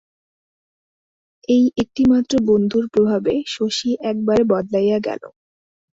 এই 1.49 1.65
একটি 1.81 2.03
মাত্র 2.11 2.33
বন্ধুর 2.49 2.85
প্রভাবে 2.93 3.33
শশী 3.47 3.89
একবারে 4.11 4.43
বদলাইয়া 4.51 4.99
গেল। 5.07 5.23